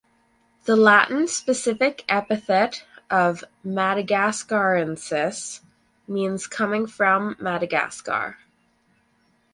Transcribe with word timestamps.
The 0.65 0.75
Latin 0.75 1.27
specific 1.27 2.03
epithet 2.09 2.83
of 3.11 3.43
"madagascariensis" 3.63 5.59
means 6.07 6.47
coming 6.47 6.87
from 6.87 7.35
Madagascar. 7.39 8.37